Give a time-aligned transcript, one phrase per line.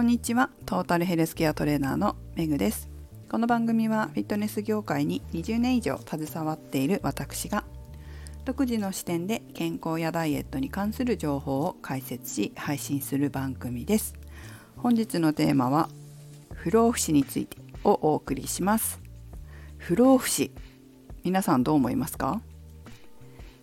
[0.00, 0.48] こんにちは。
[0.64, 2.88] トータルヘルスケアトレーナーのめぐです。
[3.30, 7.64] この番組はフィットネス業界に20年以上携わっている私が
[8.46, 14.14] 独自の視点で健康やダイエットに関する情報を解説し配信する番組です。
[14.78, 15.90] 本日のテーマは
[16.54, 19.02] 不老不死についてをお送りします。
[19.76, 20.50] 不老不死
[21.24, 22.40] 皆さんどう思いますか？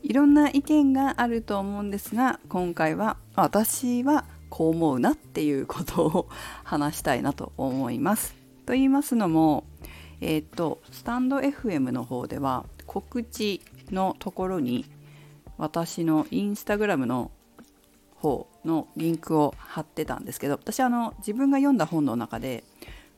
[0.04, 6.30] いろんな意見があると思うんですが今回は私はこう思うなっていうことを
[6.64, 8.36] 話したいなと思います。
[8.66, 9.64] と言いますのも、
[10.22, 13.62] えー、っとスタンド FM の方では告知
[13.92, 14.86] のところに
[15.58, 17.32] 私のインスタグラムの
[18.16, 22.64] 方のリンクを貼ってたんですけど私あの自分が読んだ本の中で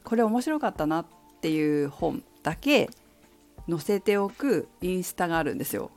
[0.04, 1.06] これ面白かったなっ
[1.42, 2.90] ていう本だけ
[3.70, 5.92] 載せておくインスタがあるんですよ。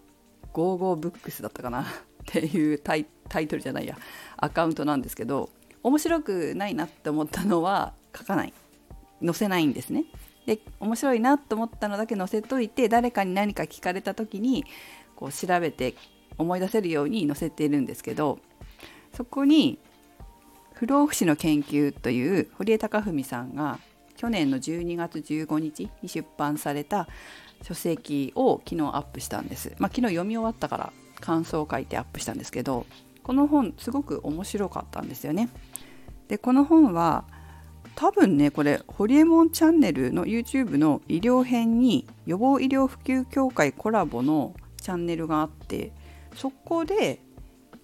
[0.53, 1.87] ゴーゴーブックスだったかな
[2.23, 3.07] っていうタイ
[3.49, 3.97] トルじゃないや
[4.37, 5.51] アカウントなんですけど
[5.83, 8.52] 面白くないなって思ったのは書かない
[9.24, 10.05] 載せないんですね。
[10.46, 14.65] で面白いなと思ったのだけ載せといて誰かに何か聞かれた時に
[15.15, 15.95] こう調べて
[16.37, 18.41] 思い出せるように載せているんですけど
[19.15, 19.79] そこに
[20.74, 23.79] 不老不死の研究という堀江貴文さんが
[24.16, 27.09] 去年の12月15日に出版された
[27.63, 29.74] 書籍を昨日アップしたんです。
[29.79, 32.84] まあ、昨日読み終わったから感想を書いてアップしたんですけど
[33.23, 35.48] この本すごく面白かったんですよね。
[36.28, 37.24] でこの本は
[37.95, 45.93] 多分ねこれホリエモンチャンネルの YouTube の医療編に予防医療普及協会コラボのチャンネルがあって
[46.34, 47.20] そこで、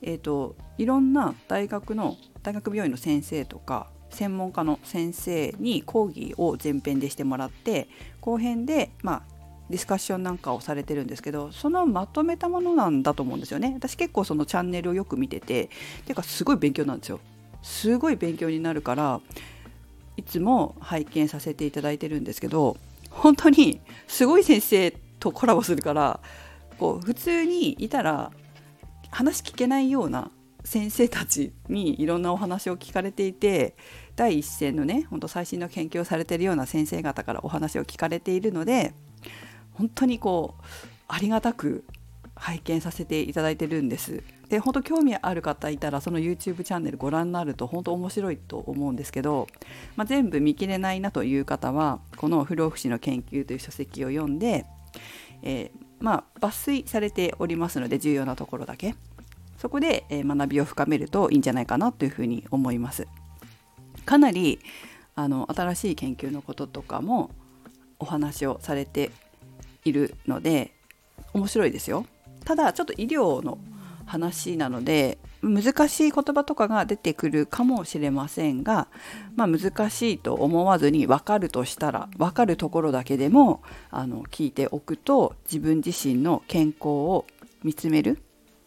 [0.03, 7.89] えーと、いろんな大学の大学病院の先生とか専門家の先生に講義を前編でしてもらって
[8.21, 9.23] 後編で、まあ、
[9.71, 13.73] ディスカッションなんかをされてるんですけどそのまとめたものなんだと思うんですよね。
[13.75, 17.21] 私結構そのチャンネルをよく見ててていうかすごい勉強なんですよ。
[17.63, 19.21] すごい勉強になるから
[20.17, 22.77] いつも拝見させていただいてるんですけど
[23.11, 24.91] 本当にすごい先生
[25.21, 26.21] とコラボするから
[26.79, 28.33] こう普通にいたら
[29.11, 30.31] 話聞けないような
[30.65, 33.75] 先生たちにいろんなお話を聞かれていて
[34.17, 38.93] 第一線のねほんと最新の研究をされてるような先生方からお話を聞かれているので
[39.79, 40.65] 本当にこう
[41.09, 41.85] ありがたく
[42.35, 44.23] 拝見させていただいてるんです。
[44.49, 49.47] で本当興味ある方いたらその YouTube チャンネルご覧になると本当面白いと思うんですけど、
[49.95, 54.65] まあ、全部見切れないなという方はこの「不老不死の研究」という書籍を読んで、
[55.43, 58.95] えー、まあ、抜粋されておりますので重要なところだけ
[59.59, 63.07] そこで、学びを深めるといいんじゃないかなというふうに思います。
[64.07, 64.61] かなり
[65.15, 67.31] あの新しい研究のこととかも
[67.99, 69.11] お話をされて
[69.85, 70.73] いるので
[71.33, 72.07] 面白いですよ。
[72.45, 73.59] ただちょっと医療の
[74.07, 78.89] 話なので難しい言葉とかが出てくるかもしれませんが、
[79.37, 87.27] まあ、難しいと思わずに分かるとしたら分かるところだけでもあの聞いておくと自分自身の健康を
[87.63, 88.19] 見つめる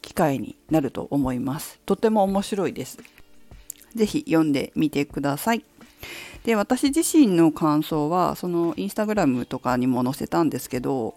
[0.01, 1.79] 機会になると思います。
[1.85, 2.99] とても面白いです。
[3.95, 5.65] 是非読んでみてください。
[6.43, 11.15] で私自身の感想はそのインスタグラムとかにも載せたんですけど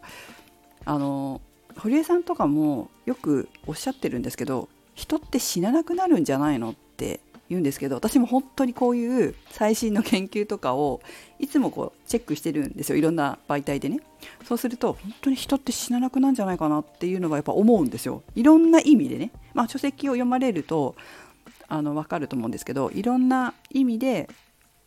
[0.85, 1.41] あの
[1.77, 11.01] 堀江さんとかもよくおっしゃってるんですけど人って死ななくなるんじゃないのって言うんですけど私も本当にこういう最新の研究とかを
[11.39, 14.01] いつもこうチェックしてるんですよいろんな媒体でね。
[14.45, 18.23] そうすると本当に人って死ななくなんじゃないかなっていうのはやっぱ思うんですよ。
[18.35, 19.31] いろんな意味でね。
[19.53, 20.95] まあ書籍を読まれると
[21.69, 24.29] あの分かると思うんですけどいろんな意味で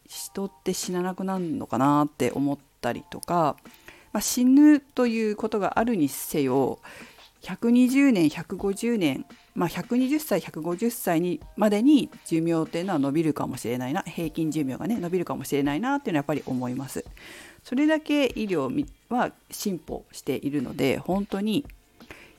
[0.08, 3.58] 人って死ななくなるのかなって思ったりとか、
[4.14, 6.80] まあ、死ぬということがあるにせよ
[7.42, 9.26] 120年150年、
[9.56, 17.06] まあ、120歳150歳にまでに寿命っていうのは伸びるかもしれないな平均寿命がね伸びるかもしれないなっていうのはやっぱり思います。
[17.64, 21.66] それだけ医療は進歩しているので本当に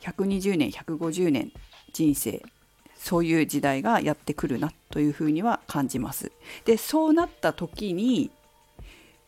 [0.00, 1.53] 120年150年
[1.93, 2.43] 人生
[2.99, 6.33] そういう時代がやってくるなというふうには感じます。
[6.65, 8.31] でそうなった時に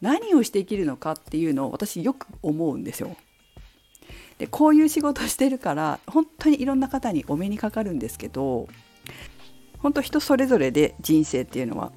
[0.00, 3.16] 何をして生きるのかっていうのを私よく思うんですよ。
[4.38, 8.68] でこういう仕事してるから本当にいろんな方にお目にかかるんですけど
[9.78, 11.92] 本当人それぞれで人生っていうのは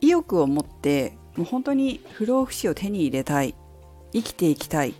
[0.00, 3.54] 意欲を持ってもう本当に不老不死を手に入れたい
[4.12, 4.94] 生きていきたい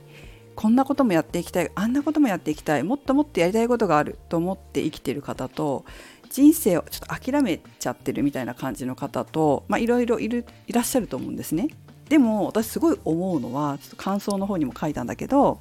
[0.54, 5.84] こんなこともやっていきたいあんなこともやっていきたいもっともっとやりたいことがあると思って生きてる方と
[6.30, 11.68] 人生をちょっと諦めちゃってるみたいな感じの方といろいろいらっしゃると思うんですね。
[12.08, 15.58] でも私すごい思うのはちょっと感想の方にも書いたんだけど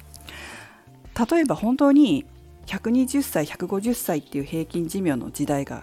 [1.30, 2.26] 例えば本当に
[2.66, 5.82] 120歳150歳っていう平均寿命の時代が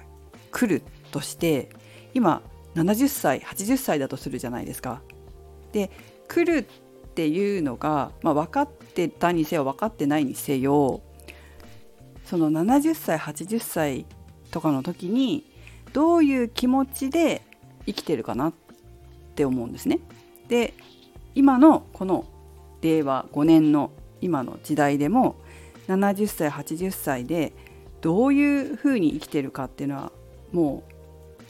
[0.52, 1.70] 来るとして
[2.14, 2.42] 今
[2.76, 5.02] 70歳80歳だとするじゃないですか。
[5.72, 5.92] で
[6.28, 6.68] 来る
[7.20, 11.02] っていうのが、まあ、分かってたにせよ分かってないにせよ
[12.24, 14.06] その70歳80歳
[14.52, 15.44] とかの時に
[15.92, 17.42] どういう気持ちで
[17.86, 18.54] 生きてるかなっ
[19.36, 20.00] て思うんですね。
[20.48, 20.74] で
[21.36, 22.24] 今のこの
[22.82, 23.92] 令和5年の
[24.22, 25.36] 今の時代でも
[25.90, 27.52] 70歳80歳で
[28.00, 30.14] どういうふうに生きてるかっていうのは
[30.54, 30.84] も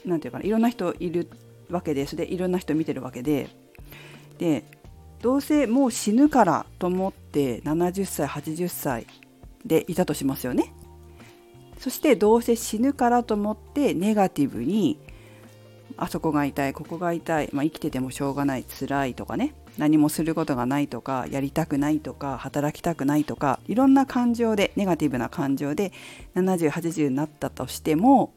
[0.04, 1.30] う何て言うかないろんな人いる
[1.70, 3.48] わけでそれでいろんな人見てるわけで
[4.38, 4.64] で
[5.20, 9.06] どうせもう死ぬからと思って70歳80歳
[9.64, 10.72] でいたとしますよね。
[11.78, 14.98] そしてどうせ死ぬからと思ってネガティブに
[15.96, 25.92] あそこが痛いここが痛い、まあ、生きててもしょうがない辛いとかね何もすることがないとかやりたくないとか働きたくないとかいろんな感情でネガティブな感情で
[26.34, 28.34] 7080になったとしても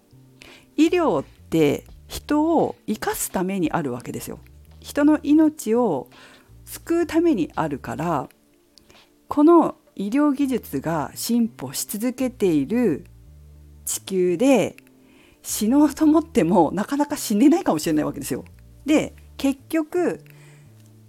[0.78, 4.40] 医療って人を生かすためにあるわけですよ。
[4.80, 6.10] 人の命を
[6.74, 8.30] 救うためにあるから
[9.28, 13.06] この医療技術が進歩し続けている
[13.86, 14.76] 地球で
[15.44, 18.44] 死のうと思ってもなかなか死ねないかもしれないわけですよ。
[18.88, 20.24] で結局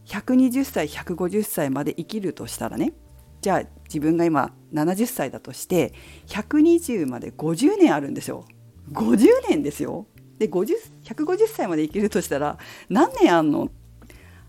[0.05, 2.93] 120歳150歳まで生きるとしたらね
[3.41, 5.95] じゃあ自分が今70歳だとして
[6.27, 8.45] 120まで50年あるんですよ。
[8.93, 10.07] 50年ですよ。
[10.39, 12.59] で150歳まで生きるとしたら
[12.91, 13.71] 何年あんの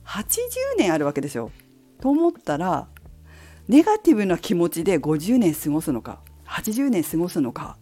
[0.05, 1.51] ?80 年あるわけですよ。
[2.01, 2.87] と思ったら
[3.67, 7.77] ネガティブな気持ちで50年過ごすのか80年過ごすのか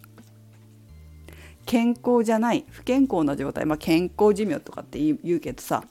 [1.65, 5.83] 健康じゃない不健康な状態、まあ、健康寿命とかって言うけどさ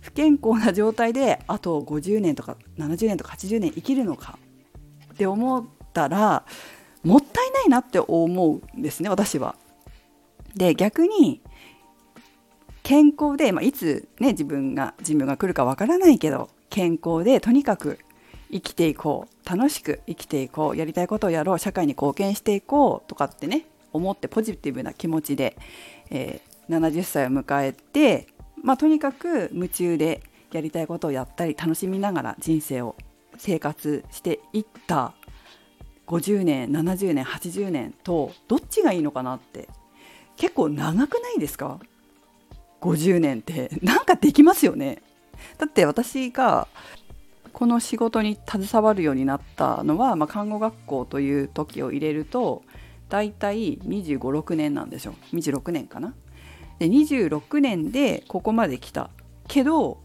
[0.00, 4.38] 不健康な状態であと50年とか70年とか80年生きるのか
[5.12, 6.44] って思ったら
[7.02, 9.54] もったいないなって思うんですね私は。
[10.54, 11.42] で逆に
[12.86, 17.98] 健康で、まあ、いつね自分が寿命が来るかわからないけど健康でとにかく
[18.52, 25.56] 生きていこう楽しく生きていこうやりたいことをやろう社会に貢献していこうとかってね思ってポジティブな気持ちで、
[26.10, 28.28] えー、70歳を迎えて、
[28.62, 30.22] まあ、とにかく夢中で
[30.52, 32.94] やりたいことをやったり楽しみながら人生を
[33.36, 35.12] 生活していった
[36.06, 39.68] 50年70年80年とどっちがいいのかなって
[40.36, 41.80] 結構長くないですか？
[42.80, 45.02] 50年ってなんかできますよね。
[45.58, 46.68] だって私が
[47.52, 52.62] この仕事に携わるようになったのは、まあ、看護学校という時を入れると
[53.08, 56.14] 大体2 5 6年なんでしょう26年かな。
[56.78, 59.10] で26年でここまで来た。
[59.48, 59.98] けど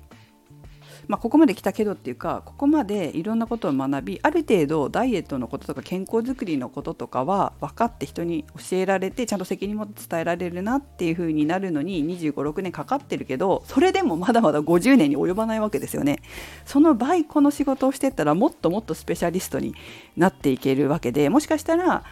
[1.07, 16.21] まあ、ここまで来たけどっていうかここまでいろんなことを学びある程度ダイエットのこととか健康づくりのこととかは分かって人に教えられてちゃんと責任も伝えられるなっていう風になるのに2 5 6年かかってるけどそれでもまだまだ50年に及ばないわけですよね。
[16.65, 19.75] その倍この仕事をしてったらもっともっとスペシャリストに
[20.17, 22.03] なっていけるわけでもしかしたら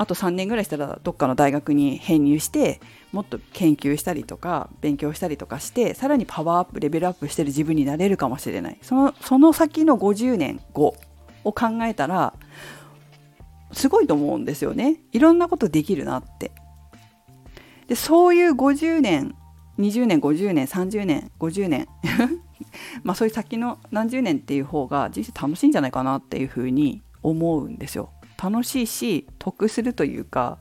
[0.00, 2.80] あと3年ぐらいしたらどっかの大学に編入して
[3.12, 8.78] もっと研究したりとか勉強したりとかしてさらにパワーアップレベルアップしてる自分になれるかもしれない。
[8.80, 10.96] そのその先の50年後
[11.44, 12.32] を考えたら
[13.72, 15.02] すごいと思うんですよね。
[15.12, 16.50] いろんなことできるなって。
[17.86, 19.34] でそういう50年
[19.78, 21.88] 20年50年30年50年
[23.04, 28.08] まあそういう先の何十年っていう方が人生楽しいんじゃないかなっていうふうに思うんですよ。
[28.40, 30.58] 楽しいし得するというか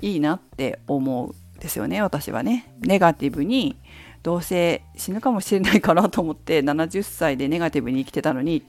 [0.00, 2.72] いいなって思うんですよね私はね。
[2.80, 3.76] ネガティブに
[4.22, 8.64] どうせ死ぬかもしれないかなと思って70歳でネガティブに生きてたのに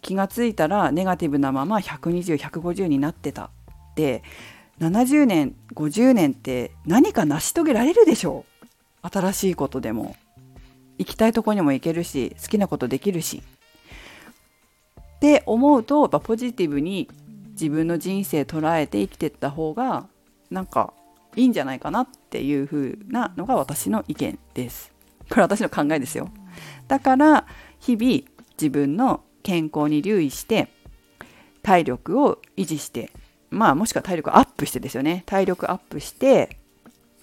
[0.00, 3.48] 気がついたらネガティブなまま120150になってたっ
[3.94, 4.22] て
[4.80, 8.44] 70年50年って何か成し遂げられるでしょ
[9.02, 9.08] う。
[9.08, 10.16] 新しいことでも。
[10.98, 13.42] 行きたいとこにも行けるし好きなことできるし。
[14.98, 17.08] って思うとやっぱポジティブに
[17.52, 20.06] 自分の人生捉えて生きてった方が
[20.50, 20.92] なんか
[21.36, 24.92] いいんじゃないかなっていう風なのが私の意見です。
[25.28, 26.28] これ私の考えですよ。
[26.88, 27.46] だから
[27.78, 28.22] 日々
[28.60, 30.68] 自分の健康に留意して
[31.62, 33.10] 体力を維持して
[33.50, 36.58] まあもしくは体力アップしてですよね体力アップして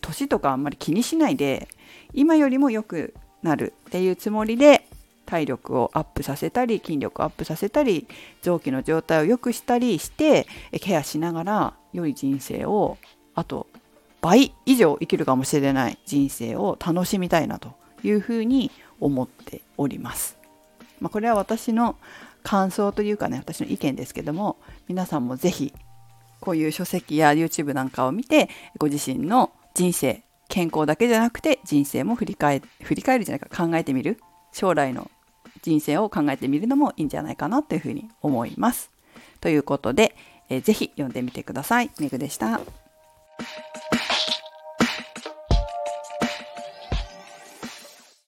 [0.02, 1.68] 年とかあんまり気にしないで
[2.14, 4.88] 今よりも良くなるっていうつもりで
[5.30, 8.08] 体力をアップさせたり筋力をアップさせたり
[8.42, 10.48] 臓器の状態を良くしたりして
[10.82, 12.98] ケアしながら良い人生を
[13.36, 13.68] あと
[14.22, 20.38] 倍以上生きるかもしれない人生を楽しみたいなというふうに思っております。
[21.00, 21.96] まあ、これは私の
[22.42, 24.58] 感想というかね私の意見ですけども
[24.88, 25.74] 皆さんも是非
[26.40, 34.20] こういう書籍や YouTube なんかを見てご自身の人生健康だけじゃなくて人生も振り返振り返るじゃないか考えてみる
[34.52, 35.12] 将来の
[35.62, 38.92] 人生を考えてみるのもいいんじゃないかなというふうに思います。
[39.42, 40.16] ということで、
[40.50, 41.92] えー、ぜひ読んでみてください。
[42.00, 42.62] めぐでした。